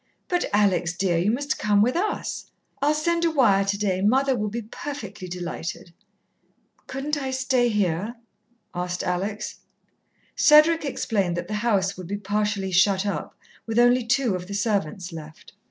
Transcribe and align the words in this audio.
But, 0.29 0.45
Alex, 0.51 0.93
dear, 0.93 1.19
you 1.19 1.29
must 1.29 1.59
come 1.59 1.79
with 1.83 1.95
us! 1.95 2.47
I'll 2.81 2.95
send 2.95 3.23
a 3.23 3.29
wire 3.29 3.63
today 3.63 4.01
mother 4.01 4.35
will 4.35 4.49
be 4.49 4.63
perfectly 4.63 5.27
delighted." 5.27 5.93
"Couldn't 6.87 7.21
I 7.21 7.29
stay 7.29 7.69
here?" 7.69 8.15
asked 8.73 9.03
Alex. 9.03 9.57
Cedric 10.35 10.83
explained 10.85 11.37
that 11.37 11.47
the 11.47 11.53
house 11.61 11.97
would 11.97 12.07
be 12.07 12.17
partially 12.17 12.71
shut 12.71 13.05
up, 13.05 13.35
with 13.67 13.77
only 13.77 14.03
two 14.03 14.33
of 14.33 14.47
the 14.47 14.55
servants 14.55 15.13
left. 15.13 15.53